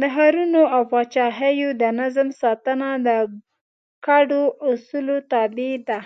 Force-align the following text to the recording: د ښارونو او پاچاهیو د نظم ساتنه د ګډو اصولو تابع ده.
د 0.00 0.02
ښارونو 0.14 0.62
او 0.74 0.82
پاچاهیو 0.92 1.68
د 1.80 1.82
نظم 2.00 2.28
ساتنه 2.40 2.88
د 3.06 3.08
ګډو 4.06 4.42
اصولو 4.68 5.16
تابع 5.32 5.72
ده. 5.88 6.00